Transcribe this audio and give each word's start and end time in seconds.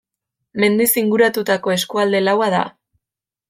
Mendiz 0.63 0.87
inguratutako 1.03 1.75
eskualde 1.77 2.25
laua 2.29 2.51
da. 2.59 2.67